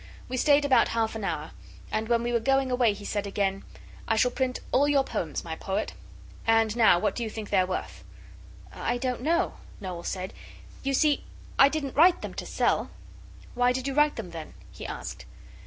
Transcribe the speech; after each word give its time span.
We 0.27 0.35
stayed 0.35 0.65
about 0.65 0.87
half 0.87 1.15
an 1.15 1.23
hour, 1.23 1.51
and 1.91 2.09
when 2.09 2.23
we 2.23 2.33
were 2.33 2.39
going 2.39 2.71
away 2.71 2.91
he 2.93 3.05
said 3.05 3.27
again 3.27 3.63
'I 4.07 4.15
shall 4.15 4.31
print 4.31 4.59
all 4.71 4.87
your 4.87 5.03
poems, 5.03 5.43
my 5.43 5.55
poet; 5.55 5.93
and 6.47 6.75
now 6.75 6.97
what 6.97 7.13
do 7.15 7.21
you 7.21 7.29
think 7.29 7.51
they're 7.51 7.67
worth?' 7.67 8.03
'I 8.73 8.97
don't 8.97 9.21
know,' 9.21 9.57
Noel 9.79 10.01
said. 10.01 10.33
'You 10.81 10.95
see 10.95 11.23
I 11.59 11.69
didn't 11.69 11.95
write 11.95 12.23
them 12.23 12.33
to 12.33 12.47
sell.' 12.47 12.89
'Why 13.53 13.71
did 13.71 13.87
you 13.87 13.93
write 13.93 14.15
them 14.15 14.31
then?' 14.31 14.55
he 14.71 14.87
asked. 14.87 15.25